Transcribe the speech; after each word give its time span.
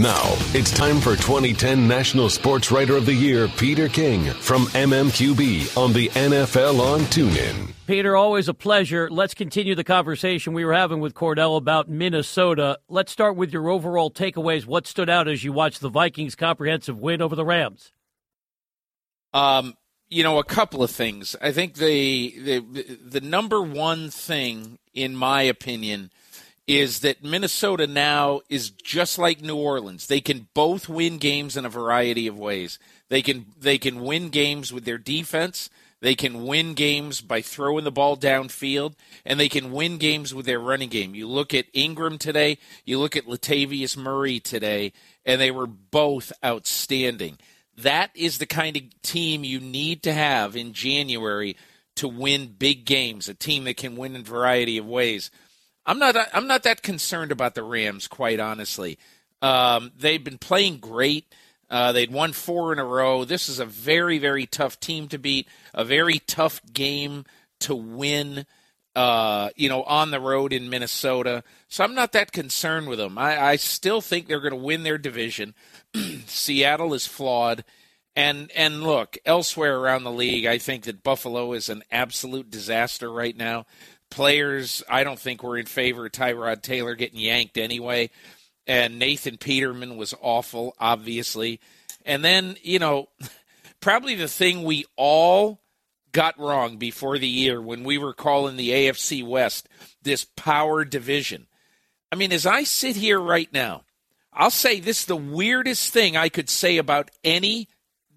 Now, 0.00 0.22
it's 0.54 0.70
time 0.70 1.00
for 1.00 1.16
2010 1.16 1.88
National 1.88 2.30
Sports 2.30 2.70
Writer 2.70 2.96
of 2.96 3.04
the 3.04 3.12
Year, 3.12 3.48
Peter 3.48 3.88
King 3.88 4.26
from 4.26 4.66
MMQB 4.66 5.76
on 5.76 5.92
the 5.92 6.08
NFL 6.10 6.78
on 6.78 7.00
TuneIn. 7.00 7.72
Peter, 7.84 8.14
always 8.14 8.46
a 8.46 8.54
pleasure. 8.54 9.10
Let's 9.10 9.34
continue 9.34 9.74
the 9.74 9.82
conversation 9.82 10.52
we 10.52 10.64
were 10.64 10.72
having 10.72 11.00
with 11.00 11.14
Cordell 11.14 11.56
about 11.56 11.88
Minnesota. 11.88 12.78
Let's 12.88 13.10
start 13.10 13.34
with 13.34 13.52
your 13.52 13.68
overall 13.70 14.08
takeaways. 14.08 14.66
What 14.66 14.86
stood 14.86 15.10
out 15.10 15.26
as 15.26 15.42
you 15.42 15.52
watched 15.52 15.80
the 15.80 15.88
Vikings' 15.88 16.36
comprehensive 16.36 17.00
win 17.00 17.20
over 17.20 17.34
the 17.34 17.44
Rams? 17.44 17.90
Um, 19.34 19.76
you 20.08 20.22
know, 20.22 20.38
a 20.38 20.44
couple 20.44 20.84
of 20.84 20.92
things. 20.92 21.34
I 21.42 21.50
think 21.50 21.74
the 21.74 22.38
the 22.38 22.98
the 23.04 23.20
number 23.20 23.60
one 23.60 24.10
thing, 24.10 24.78
in 24.94 25.16
my 25.16 25.42
opinion, 25.42 26.12
is 26.68 27.00
that 27.00 27.24
Minnesota 27.24 27.86
now 27.86 28.42
is 28.50 28.68
just 28.70 29.18
like 29.18 29.40
New 29.40 29.56
Orleans. 29.56 30.06
They 30.06 30.20
can 30.20 30.48
both 30.52 30.86
win 30.86 31.16
games 31.16 31.56
in 31.56 31.64
a 31.64 31.70
variety 31.70 32.26
of 32.26 32.38
ways. 32.38 32.78
They 33.08 33.22
can 33.22 33.46
they 33.58 33.78
can 33.78 34.02
win 34.02 34.28
games 34.28 34.70
with 34.70 34.84
their 34.84 34.98
defense. 34.98 35.70
They 36.00 36.14
can 36.14 36.44
win 36.44 36.74
games 36.74 37.22
by 37.22 37.40
throwing 37.40 37.82
the 37.84 37.90
ball 37.90 38.16
downfield, 38.16 38.94
and 39.24 39.40
they 39.40 39.48
can 39.48 39.72
win 39.72 39.96
games 39.96 40.32
with 40.32 40.46
their 40.46 40.60
running 40.60 40.90
game. 40.90 41.14
You 41.14 41.26
look 41.26 41.52
at 41.54 41.66
Ingram 41.72 42.18
today, 42.18 42.58
you 42.84 43.00
look 43.00 43.16
at 43.16 43.26
Latavius 43.26 43.96
Murray 43.96 44.38
today, 44.38 44.92
and 45.24 45.40
they 45.40 45.50
were 45.50 45.66
both 45.66 46.30
outstanding. 46.44 47.38
That 47.76 48.10
is 48.14 48.38
the 48.38 48.46
kind 48.46 48.76
of 48.76 49.02
team 49.02 49.42
you 49.42 49.58
need 49.58 50.02
to 50.04 50.12
have 50.12 50.54
in 50.54 50.72
January 50.72 51.56
to 51.96 52.06
win 52.06 52.54
big 52.58 52.84
games, 52.84 53.28
a 53.28 53.34
team 53.34 53.64
that 53.64 53.76
can 53.76 53.96
win 53.96 54.14
in 54.14 54.20
a 54.20 54.24
variety 54.24 54.78
of 54.78 54.86
ways. 54.86 55.32
I'm 55.88 55.98
not 55.98 56.16
I'm 56.34 56.46
not 56.46 56.64
that 56.64 56.82
concerned 56.82 57.32
about 57.32 57.54
the 57.54 57.62
Rams, 57.62 58.06
quite 58.08 58.38
honestly. 58.38 58.98
Um, 59.40 59.90
they've 59.98 60.22
been 60.22 60.36
playing 60.36 60.78
great. 60.78 61.34
Uh, 61.70 61.92
they'd 61.92 62.12
won 62.12 62.34
four 62.34 62.74
in 62.74 62.78
a 62.78 62.84
row. 62.84 63.24
This 63.24 63.48
is 63.48 63.58
a 63.58 63.64
very 63.64 64.18
very 64.18 64.44
tough 64.44 64.78
team 64.78 65.08
to 65.08 65.18
beat. 65.18 65.48
A 65.72 65.86
very 65.86 66.18
tough 66.18 66.60
game 66.74 67.24
to 67.60 67.74
win. 67.74 68.44
Uh, 68.94 69.48
you 69.54 69.68
know, 69.68 69.84
on 69.84 70.10
the 70.10 70.20
road 70.20 70.52
in 70.52 70.68
Minnesota. 70.68 71.44
So 71.68 71.84
I'm 71.84 71.94
not 71.94 72.12
that 72.12 72.32
concerned 72.32 72.88
with 72.88 72.98
them. 72.98 73.16
I, 73.16 73.40
I 73.40 73.56
still 73.56 74.00
think 74.00 74.26
they're 74.26 74.40
going 74.40 74.50
to 74.50 74.56
win 74.56 74.82
their 74.82 74.98
division. 74.98 75.54
Seattle 76.26 76.92
is 76.94 77.06
flawed. 77.06 77.64
And 78.16 78.50
and 78.56 78.82
look, 78.82 79.16
elsewhere 79.24 79.78
around 79.78 80.02
the 80.02 80.10
league, 80.10 80.44
I 80.44 80.58
think 80.58 80.84
that 80.84 81.04
Buffalo 81.04 81.52
is 81.52 81.68
an 81.68 81.84
absolute 81.92 82.50
disaster 82.50 83.10
right 83.10 83.36
now 83.36 83.64
players 84.10 84.82
I 84.88 85.04
don't 85.04 85.18
think 85.18 85.42
were 85.42 85.58
in 85.58 85.66
favor 85.66 86.06
of 86.06 86.12
Tyrod 86.12 86.62
Taylor 86.62 86.94
getting 86.94 87.20
yanked 87.20 87.58
anyway. 87.58 88.10
And 88.66 88.98
Nathan 88.98 89.38
Peterman 89.38 89.96
was 89.96 90.14
awful, 90.20 90.74
obviously. 90.78 91.60
And 92.04 92.24
then, 92.24 92.56
you 92.62 92.78
know, 92.78 93.08
probably 93.80 94.14
the 94.14 94.28
thing 94.28 94.62
we 94.62 94.84
all 94.96 95.60
got 96.12 96.38
wrong 96.38 96.76
before 96.76 97.18
the 97.18 97.28
year 97.28 97.60
when 97.60 97.84
we 97.84 97.98
were 97.98 98.14
calling 98.14 98.56
the 98.56 98.70
AFC 98.70 99.26
West 99.26 99.68
this 100.02 100.24
power 100.36 100.84
division. 100.84 101.46
I 102.10 102.16
mean, 102.16 102.32
as 102.32 102.46
I 102.46 102.64
sit 102.64 102.96
here 102.96 103.20
right 103.20 103.52
now, 103.52 103.84
I'll 104.32 104.50
say 104.50 104.80
this 104.80 105.04
the 105.04 105.16
weirdest 105.16 105.92
thing 105.92 106.16
I 106.16 106.28
could 106.28 106.48
say 106.48 106.78
about 106.78 107.10
any 107.24 107.68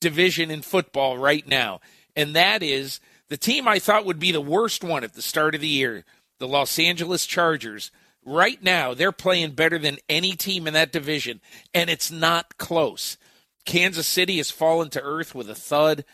division 0.00 0.50
in 0.50 0.62
football 0.62 1.16
right 1.18 1.46
now. 1.46 1.80
And 2.14 2.36
that 2.36 2.62
is 2.62 3.00
the 3.32 3.38
team 3.38 3.66
I 3.66 3.78
thought 3.78 4.04
would 4.04 4.18
be 4.18 4.30
the 4.30 4.42
worst 4.42 4.84
one 4.84 5.04
at 5.04 5.14
the 5.14 5.22
start 5.22 5.54
of 5.54 5.62
the 5.62 5.66
year, 5.66 6.04
the 6.38 6.46
Los 6.46 6.78
Angeles 6.78 7.24
Chargers, 7.24 7.90
right 8.26 8.62
now 8.62 8.92
they're 8.92 9.10
playing 9.10 9.52
better 9.52 9.78
than 9.78 9.96
any 10.06 10.32
team 10.32 10.66
in 10.66 10.74
that 10.74 10.92
division, 10.92 11.40
and 11.72 11.88
it's 11.88 12.10
not 12.10 12.58
close. 12.58 13.16
Kansas 13.64 14.06
City 14.06 14.36
has 14.36 14.50
fallen 14.50 14.90
to 14.90 15.02
earth 15.02 15.34
with 15.34 15.48
a 15.48 15.54
thud. 15.54 16.04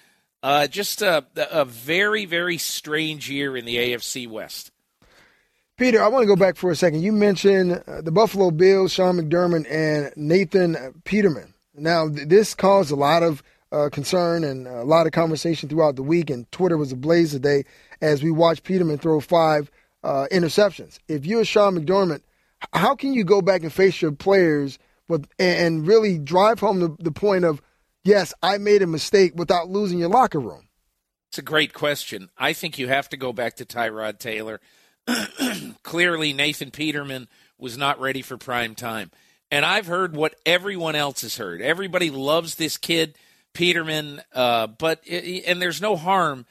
Uh, 0.44 0.68
just 0.68 1.02
a, 1.02 1.26
a 1.50 1.64
very, 1.64 2.24
very 2.24 2.56
strange 2.56 3.28
year 3.28 3.56
in 3.56 3.64
the 3.64 3.74
AFC 3.78 4.28
West. 4.28 4.70
Peter, 5.76 6.00
I 6.00 6.06
want 6.06 6.22
to 6.22 6.28
go 6.28 6.36
back 6.36 6.54
for 6.54 6.70
a 6.70 6.76
second. 6.76 7.02
You 7.02 7.10
mentioned 7.10 7.82
uh, 7.88 8.00
the 8.00 8.12
Buffalo 8.12 8.52
Bills, 8.52 8.92
Sean 8.92 9.16
McDermott, 9.16 9.68
and 9.68 10.12
Nathan 10.14 10.94
Peterman. 11.02 11.52
Now, 11.74 12.08
th- 12.08 12.28
this 12.28 12.54
caused 12.54 12.92
a 12.92 12.96
lot 12.96 13.24
of 13.24 13.42
uh, 13.72 13.88
concern 13.90 14.44
and 14.44 14.66
a 14.66 14.84
lot 14.84 15.06
of 15.06 15.12
conversation 15.12 15.68
throughout 15.68 15.96
the 15.96 16.02
week, 16.02 16.30
and 16.30 16.50
Twitter 16.52 16.76
was 16.76 16.92
ablaze 16.92 17.32
today 17.32 17.64
as 18.00 18.22
we 18.22 18.30
watched 18.30 18.64
Peterman 18.64 18.98
throw 18.98 19.20
five 19.20 19.70
uh, 20.02 20.26
interceptions. 20.30 20.98
If 21.08 21.26
you're 21.26 21.44
Sean 21.44 21.78
McDermott, 21.78 22.22
how 22.72 22.94
can 22.94 23.12
you 23.12 23.24
go 23.24 23.42
back 23.42 23.62
and 23.62 23.72
face 23.72 24.00
your 24.00 24.12
players 24.12 24.78
with 25.08 25.26
and 25.38 25.86
really 25.86 26.18
drive 26.18 26.60
home 26.60 26.80
the, 26.80 26.96
the 26.98 27.12
point 27.12 27.44
of, 27.44 27.62
yes, 28.04 28.34
I 28.42 28.58
made 28.58 28.82
a 28.82 28.86
mistake 28.86 29.32
without 29.34 29.68
losing 29.68 29.98
your 29.98 30.08
locker 30.08 30.40
room? 30.40 30.68
It's 31.30 31.38
a 31.38 31.42
great 31.42 31.74
question. 31.74 32.30
I 32.38 32.54
think 32.54 32.78
you 32.78 32.88
have 32.88 33.08
to 33.10 33.16
go 33.16 33.32
back 33.32 33.56
to 33.56 33.66
Tyrod 33.66 34.18
Taylor. 34.18 34.60
Clearly, 35.82 36.32
Nathan 36.32 36.70
Peterman 36.70 37.28
was 37.58 37.76
not 37.76 38.00
ready 38.00 38.22
for 38.22 38.38
prime 38.38 38.74
time. 38.74 39.10
And 39.50 39.64
I've 39.64 39.86
heard 39.86 40.14
what 40.14 40.34
everyone 40.46 40.94
else 40.94 41.22
has 41.22 41.36
heard. 41.36 41.60
Everybody 41.60 42.10
loves 42.10 42.54
this 42.54 42.76
kid. 42.76 43.16
Peterman. 43.58 44.22
Uh, 44.32 44.68
but 44.68 45.04
and 45.08 45.60
there's 45.60 45.82
no 45.82 45.96
harm 45.96 46.46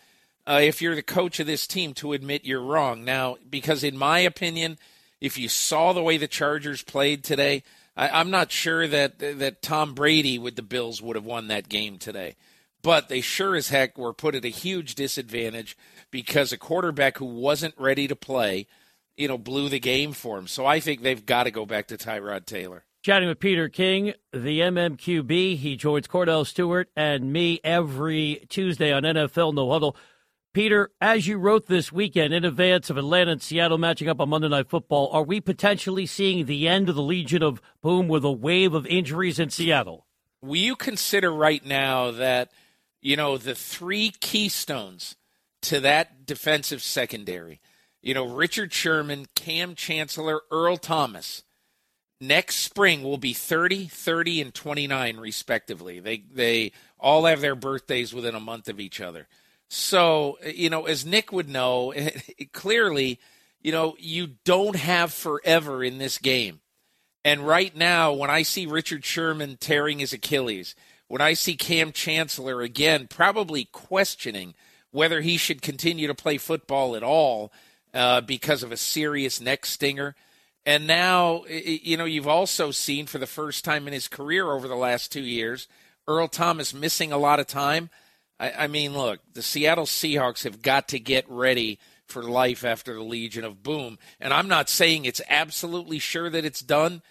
uh, 0.45 0.59
if 0.61 0.81
you're 0.81 0.93
the 0.93 1.01
coach 1.01 1.39
of 1.39 1.47
this 1.47 1.65
team 1.65 1.93
to 1.93 2.11
admit 2.11 2.43
you're 2.43 2.61
wrong. 2.61 3.05
Now, 3.05 3.37
because 3.49 3.81
in 3.81 3.97
my 3.97 4.19
opinion, 4.19 4.77
if 5.21 5.37
you 5.37 5.47
saw 5.47 5.93
the 5.93 6.03
way 6.03 6.17
the 6.17 6.27
Chargers 6.27 6.83
played 6.83 7.23
today, 7.23 7.63
I, 7.95 8.19
am 8.19 8.29
not 8.29 8.51
sure 8.51 8.89
that 8.89 9.19
that 9.19 9.61
Tom 9.61 9.93
Brady 9.93 10.37
with 10.37 10.57
the 10.57 10.61
Bills 10.61 11.01
would 11.01 11.15
have 11.15 11.23
won 11.23 11.47
that 11.47 11.69
game 11.69 11.97
today. 11.97 12.35
But 12.81 13.07
they 13.07 13.21
sure 13.21 13.55
as 13.55 13.69
heck 13.69 13.97
were 13.97 14.13
put 14.13 14.35
at 14.35 14.43
a 14.43 14.49
huge 14.49 14.95
disadvantage 14.95 15.77
because 16.11 16.51
a 16.51 16.57
quarterback 16.57 17.19
who 17.19 17.25
wasn't 17.25 17.73
ready 17.77 18.09
to 18.09 18.17
play, 18.17 18.67
you 19.15 19.29
know, 19.29 19.37
blew 19.37 19.69
the 19.69 19.79
game 19.79 20.11
for 20.11 20.37
him. 20.37 20.47
So 20.47 20.65
I 20.65 20.81
think 20.81 21.01
they've 21.01 21.25
got 21.25 21.43
to 21.43 21.51
go 21.51 21.65
back 21.65 21.87
to 21.87 21.97
Tyrod 21.97 22.45
Taylor. 22.45 22.83
Chatting 23.07 23.29
with 23.29 23.39
Peter 23.39 23.69
King, 23.69 24.15
the 24.33 24.59
MMQB. 24.59 25.55
He 25.55 25.77
joins 25.77 26.09
Cordell 26.09 26.45
Stewart 26.45 26.89
and 26.93 27.31
me 27.31 27.61
every 27.63 28.45
Tuesday 28.49 28.91
on 28.91 29.03
NFL 29.03 29.53
No 29.53 29.71
Huddle. 29.71 29.95
Peter, 30.51 30.91
as 30.99 31.25
you 31.25 31.37
wrote 31.37 31.67
this 31.67 31.89
weekend 31.89 32.33
in 32.33 32.43
advance 32.43 32.89
of 32.89 32.97
Atlanta 32.97 33.31
and 33.31 33.41
Seattle 33.41 33.77
matching 33.77 34.09
up 34.09 34.19
on 34.19 34.27
Monday 34.27 34.49
Night 34.49 34.67
Football, 34.67 35.09
are 35.13 35.23
we 35.23 35.39
potentially 35.39 36.05
seeing 36.05 36.47
the 36.47 36.67
end 36.67 36.89
of 36.89 36.95
the 36.95 37.01
Legion 37.01 37.41
of 37.43 37.61
Boom 37.81 38.09
with 38.09 38.25
a 38.25 38.31
wave 38.33 38.73
of 38.73 38.85
injuries 38.87 39.39
in 39.39 39.51
Seattle? 39.51 40.05
Will 40.41 40.57
you 40.57 40.75
consider 40.75 41.31
right 41.31 41.65
now 41.65 42.11
that, 42.11 42.51
you 43.01 43.15
know, 43.15 43.37
the 43.37 43.55
three 43.55 44.11
keystones 44.19 45.15
to 45.61 45.79
that 45.79 46.25
defensive 46.25 46.83
secondary, 46.83 47.61
you 48.01 48.13
know, 48.13 48.27
Richard 48.27 48.73
Sherman, 48.73 49.27
Kam 49.33 49.75
Chancellor, 49.75 50.41
Earl 50.51 50.75
Thomas, 50.75 51.43
next 52.19 52.57
spring 52.57 53.03
will 53.03 53.17
be 53.17 53.33
30, 53.33 53.85
30, 53.85 54.41
and 54.41 54.53
29 54.53 55.17
respectively. 55.17 55.99
They 55.99 56.23
they 56.31 56.71
all 56.99 57.25
have 57.25 57.41
their 57.41 57.55
birthdays 57.55 58.13
within 58.13 58.35
a 58.35 58.39
month 58.39 58.67
of 58.69 58.79
each 58.79 58.99
other. 59.01 59.27
So, 59.69 60.37
you 60.45 60.69
know, 60.69 60.85
as 60.85 61.05
Nick 61.05 61.31
would 61.31 61.49
know, 61.49 61.93
clearly, 62.53 63.19
you 63.61 63.71
know, 63.71 63.95
you 63.99 64.35
don't 64.45 64.75
have 64.75 65.13
forever 65.13 65.83
in 65.83 65.97
this 65.97 66.17
game. 66.17 66.61
And 67.25 67.45
right 67.45 67.75
now, 67.75 68.13
when 68.13 68.29
I 68.29 68.43
see 68.43 68.65
Richard 68.65 69.03
Sherman 69.03 69.57
tearing 69.59 69.99
his 69.99 70.13
Achilles, 70.13 70.75
when 71.07 71.21
I 71.21 71.33
see 71.33 71.55
Kam 71.55 71.91
Chancellor 71.91 72.61
again 72.61 73.07
probably 73.07 73.65
questioning 73.65 74.55
whether 74.91 75.19
he 75.21 75.35
should 75.35 75.61
continue 75.61 76.07
to 76.07 76.15
play 76.15 76.37
football 76.37 76.95
at 76.95 77.03
all 77.03 77.51
uh, 77.93 78.21
because 78.21 78.63
of 78.63 78.71
a 78.71 78.77
serious 78.77 79.41
neck 79.41 79.65
stinger– 79.65 80.15
and 80.67 80.85
now, 80.85 81.45
you 81.45 81.95
know, 81.95 82.03
you've 82.03 82.27
also 82.27 82.71
seen 82.71 83.05
for 83.05 83.19
the 83.19 83.25
first 83.25 83.63
time 83.63 83.87
in 83.87 83.93
his 83.93 84.09
career 84.09 84.51
over 84.51 84.67
the 84.67 84.75
last 84.75 85.13
two 85.13 85.21
years, 85.21 85.69
Earl 86.09 86.27
Thomas 86.27 86.73
missing 86.73 87.13
a 87.13 87.17
lot 87.17 87.39
of 87.39 87.47
time. 87.47 87.89
I, 88.37 88.51
I 88.51 88.67
mean, 88.67 88.91
look, 88.91 89.21
the 89.33 89.41
Seattle 89.41 89.85
Seahawks 89.85 90.43
have 90.43 90.61
got 90.61 90.89
to 90.89 90.99
get 90.99 91.23
ready 91.29 91.79
for 92.05 92.21
life 92.21 92.65
after 92.65 92.93
the 92.93 93.01
Legion 93.01 93.45
of 93.45 93.63
Boom. 93.63 93.97
And 94.19 94.33
I'm 94.33 94.49
not 94.49 94.69
saying 94.69 95.05
it's 95.05 95.21
absolutely 95.29 95.99
sure 95.99 96.29
that 96.29 96.43
it's 96.43 96.59
done, 96.59 97.01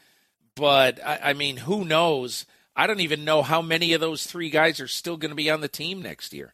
but 0.54 1.00
I, 1.02 1.30
I 1.30 1.32
mean, 1.32 1.56
who 1.56 1.86
knows? 1.86 2.44
I 2.76 2.86
don't 2.86 3.00
even 3.00 3.24
know 3.24 3.40
how 3.40 3.62
many 3.62 3.94
of 3.94 4.02
those 4.02 4.26
three 4.26 4.50
guys 4.50 4.80
are 4.80 4.86
still 4.86 5.16
going 5.16 5.30
to 5.30 5.34
be 5.34 5.48
on 5.48 5.62
the 5.62 5.68
team 5.68 6.02
next 6.02 6.34
year. 6.34 6.52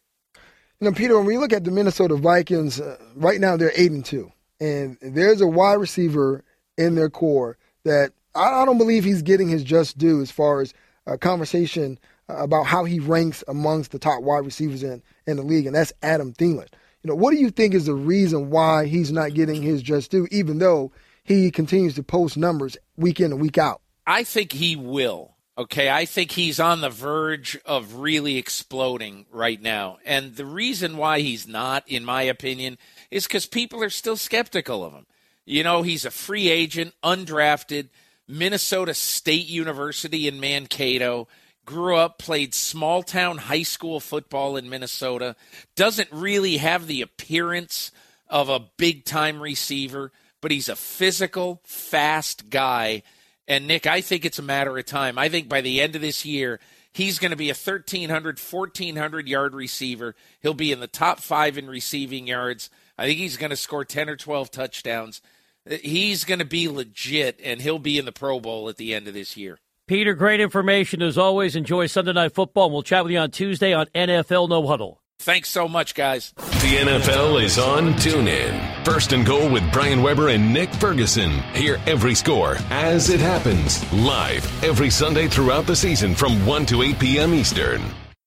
You 0.79 0.89
know, 0.89 0.93
Peter, 0.93 1.17
when 1.17 1.25
we 1.25 1.37
look 1.37 1.51
at 1.51 1.65
the 1.65 1.71
Minnesota 1.71 2.15
Vikings, 2.15 2.79
uh, 2.79 2.97
right 3.13 3.41
now 3.41 3.57
they're 3.57 3.73
eight 3.75 3.91
and 3.91 4.05
two, 4.05 4.31
and 4.61 4.97
there's 5.01 5.41
a 5.41 5.47
wide 5.47 5.81
receiver 5.81 6.45
in 6.77 6.95
their 6.95 7.09
core 7.09 7.57
that 7.83 8.11
I, 8.35 8.65
don't 8.65 8.77
believe 8.77 9.03
he's 9.03 9.21
getting 9.21 9.49
his 9.49 9.63
just 9.63 9.97
due 9.97 10.21
as 10.21 10.31
far 10.31 10.61
as 10.61 10.73
a 11.05 11.17
conversation 11.17 11.99
about 12.29 12.65
how 12.65 12.83
he 12.85 12.99
ranks 12.99 13.43
amongst 13.47 13.91
the 13.91 13.99
top 13.99 14.23
wide 14.23 14.45
receivers 14.45 14.83
in, 14.83 15.03
in 15.27 15.37
the 15.37 15.43
league, 15.43 15.65
and 15.65 15.75
that's 15.75 15.93
Adam 16.01 16.33
Thielen. 16.33 16.67
You 17.03 17.09
know, 17.09 17.15
what 17.15 17.31
do 17.31 17.37
you 17.37 17.49
think 17.49 17.73
is 17.73 17.85
the 17.85 17.93
reason 17.93 18.49
why 18.49 18.85
he's 18.85 19.11
not 19.11 19.33
getting 19.33 19.61
his 19.61 19.81
just 19.81 20.09
due, 20.09 20.27
even 20.31 20.59
though 20.59 20.91
he 21.23 21.51
continues 21.51 21.95
to 21.95 22.03
post 22.03 22.37
numbers 22.37 22.77
week 22.95 23.19
in 23.19 23.33
and 23.33 23.41
week 23.41 23.57
out? 23.57 23.81
I 24.07 24.23
think 24.23 24.53
he 24.53 24.75
will. 24.75 25.35
Okay, 25.55 25.89
I 25.89 26.05
think 26.05 26.31
he's 26.31 26.59
on 26.59 26.81
the 26.81 26.89
verge 26.89 27.59
of 27.65 27.95
really 27.95 28.37
exploding 28.37 29.27
right 29.31 29.61
now. 29.61 29.99
And 30.03 30.35
the 30.35 30.47
reason 30.47 30.97
why 30.97 31.19
he's 31.19 31.47
not, 31.47 31.83
in 31.87 32.03
my 32.03 32.23
opinion, 32.23 32.79
is 33.11 33.27
because 33.27 33.45
people 33.45 33.83
are 33.83 33.91
still 33.91 34.17
skeptical 34.17 34.83
of 34.83 34.93
him. 34.93 35.05
You 35.45 35.63
know, 35.63 35.81
he's 35.81 36.05
a 36.05 36.11
free 36.11 36.49
agent, 36.49 36.93
undrafted, 37.03 37.89
Minnesota 38.27 38.93
State 38.93 39.47
University 39.47 40.27
in 40.27 40.39
Mankato, 40.39 41.27
grew 41.65 41.97
up, 41.97 42.17
played 42.17 42.53
small 42.53 43.03
town 43.03 43.37
high 43.37 43.63
school 43.63 43.99
football 43.99 44.55
in 44.55 44.69
Minnesota, 44.69 45.35
doesn't 45.75 46.09
really 46.11 46.57
have 46.57 46.87
the 46.87 47.01
appearance 47.01 47.91
of 48.29 48.49
a 48.49 48.65
big 48.77 49.05
time 49.05 49.41
receiver, 49.41 50.11
but 50.41 50.51
he's 50.51 50.69
a 50.69 50.75
physical, 50.75 51.61
fast 51.65 52.49
guy 52.49 53.03
and 53.47 53.67
Nick, 53.67 53.85
I 53.87 54.01
think 54.01 54.25
it's 54.25 54.39
a 54.39 54.43
matter 54.43 54.77
of 54.77 54.85
time. 54.85 55.17
I 55.17 55.29
think 55.29 55.49
by 55.49 55.61
the 55.61 55.81
end 55.81 55.95
of 55.95 56.01
this 56.01 56.25
year, 56.25 56.59
he's 56.93 57.19
going 57.19 57.31
to 57.31 57.37
be 57.37 57.49
a 57.49 57.53
1,300, 57.53 58.39
1,400 58.39 59.27
yard 59.27 59.53
receiver. 59.53 60.15
He'll 60.41 60.53
be 60.53 60.71
in 60.71 60.79
the 60.79 60.87
top 60.87 61.19
five 61.19 61.57
in 61.57 61.67
receiving 61.67 62.27
yards. 62.27 62.69
I 62.97 63.05
think 63.05 63.19
he's 63.19 63.37
going 63.37 63.49
to 63.49 63.55
score 63.55 63.83
10 63.83 64.09
or 64.09 64.15
12 64.15 64.51
touchdowns. 64.51 65.21
He's 65.69 66.25
going 66.25 66.39
to 66.39 66.45
be 66.45 66.67
legit, 66.67 67.39
and 67.43 67.61
he'll 67.61 67.79
be 67.79 67.97
in 67.97 68.05
the 68.05 68.11
Pro 68.11 68.39
Bowl 68.39 68.67
at 68.69 68.77
the 68.77 68.93
end 68.93 69.07
of 69.07 69.13
this 69.13 69.37
year. 69.37 69.59
Peter, 69.87 70.13
great 70.13 70.39
information 70.39 71.01
as 71.01 71.17
always. 71.17 71.55
Enjoy 71.55 71.87
Sunday 71.87 72.13
Night 72.13 72.33
Football. 72.33 72.65
and 72.65 72.73
We'll 72.73 72.83
chat 72.83 73.03
with 73.03 73.11
you 73.11 73.19
on 73.19 73.31
Tuesday 73.31 73.73
on 73.73 73.87
NFL 73.87 74.49
No 74.49 74.65
Huddle. 74.67 75.01
Thanks 75.19 75.49
so 75.49 75.67
much, 75.69 75.95
guys. 75.95 76.33
The 76.35 76.77
NFL 76.81 77.41
is 77.41 77.57
on 77.57 77.93
TuneIn. 77.93 78.83
First 78.83 79.13
and 79.13 79.25
goal 79.25 79.49
with 79.49 79.63
Brian 79.71 80.01
Weber 80.01 80.29
and 80.29 80.51
Nick 80.53 80.73
Ferguson. 80.73 81.31
Hear 81.53 81.79
every 81.85 82.15
score 82.15 82.57
as 82.69 83.09
it 83.09 83.21
happens 83.21 83.89
live 83.93 84.45
every 84.63 84.89
Sunday 84.89 85.27
throughout 85.27 85.65
the 85.65 85.75
season 85.75 86.13
from 86.13 86.45
1 86.45 86.65
to 86.67 86.81
8 86.81 86.99
p.m. 86.99 87.33
Eastern. 87.33 87.81